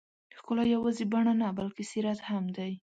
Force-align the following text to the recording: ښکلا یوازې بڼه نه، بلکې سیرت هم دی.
ښکلا 0.37 0.63
یوازې 0.75 1.03
بڼه 1.11 1.33
نه، 1.41 1.47
بلکې 1.57 1.83
سیرت 1.91 2.19
هم 2.29 2.45
دی. 2.55 2.71